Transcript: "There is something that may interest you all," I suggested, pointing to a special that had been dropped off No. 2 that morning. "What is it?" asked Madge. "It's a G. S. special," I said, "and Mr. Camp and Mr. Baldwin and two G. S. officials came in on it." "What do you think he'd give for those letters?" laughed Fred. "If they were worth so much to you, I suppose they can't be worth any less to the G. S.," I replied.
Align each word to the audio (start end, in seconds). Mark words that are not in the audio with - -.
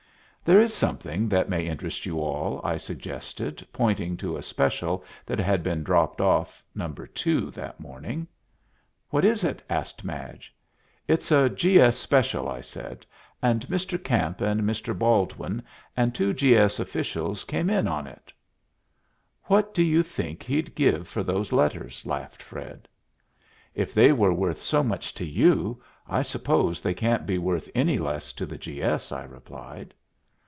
"There 0.43 0.59
is 0.59 0.73
something 0.73 1.29
that 1.29 1.49
may 1.49 1.67
interest 1.67 2.03
you 2.07 2.19
all," 2.19 2.61
I 2.63 2.75
suggested, 2.77 3.65
pointing 3.71 4.17
to 4.17 4.35
a 4.37 4.41
special 4.41 5.05
that 5.27 5.37
had 5.37 5.61
been 5.61 5.83
dropped 5.83 6.19
off 6.19 6.63
No. 6.73 6.91
2 6.91 7.51
that 7.51 7.79
morning. 7.79 8.27
"What 9.11 9.23
is 9.23 9.43
it?" 9.43 9.61
asked 9.69 10.03
Madge. 10.03 10.53
"It's 11.07 11.31
a 11.31 11.47
G. 11.47 11.79
S. 11.79 11.95
special," 11.95 12.49
I 12.49 12.59
said, 12.59 13.05
"and 13.39 13.67
Mr. 13.67 14.03
Camp 14.03 14.41
and 14.41 14.61
Mr. 14.63 14.97
Baldwin 14.97 15.61
and 15.95 16.13
two 16.13 16.33
G. 16.33 16.55
S. 16.55 16.79
officials 16.79 17.43
came 17.45 17.69
in 17.69 17.87
on 17.87 18.07
it." 18.07 18.33
"What 19.43 19.75
do 19.75 19.83
you 19.83 20.01
think 20.01 20.41
he'd 20.41 20.73
give 20.73 21.07
for 21.07 21.21
those 21.23 21.51
letters?" 21.53 22.03
laughed 22.03 22.41
Fred. 22.41 22.87
"If 23.75 23.93
they 23.93 24.11
were 24.11 24.33
worth 24.33 24.59
so 24.59 24.81
much 24.83 25.13
to 25.13 25.25
you, 25.25 25.83
I 26.09 26.23
suppose 26.23 26.81
they 26.81 26.95
can't 26.95 27.27
be 27.27 27.37
worth 27.37 27.69
any 27.75 27.99
less 27.99 28.33
to 28.33 28.47
the 28.47 28.57
G. 28.57 28.81
S.," 28.81 29.11
I 29.11 29.23
replied. 29.25 29.93